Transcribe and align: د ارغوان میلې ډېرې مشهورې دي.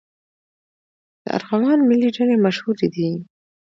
د 1.23 1.25
ارغوان 1.37 1.79
میلې 1.89 2.09
ډېرې 2.15 2.35
مشهورې 2.45 2.87
دي. 2.95 3.09